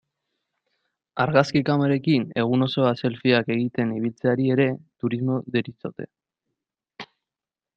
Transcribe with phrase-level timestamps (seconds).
[1.25, 4.67] Argazki kamerekin egun osoa selfieak egiten ibiltzeari ere
[5.05, 6.09] turismo deritzote.